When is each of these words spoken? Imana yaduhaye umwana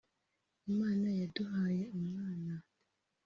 Imana 0.71 1.07
yaduhaye 1.19 1.79
umwana 1.97 2.53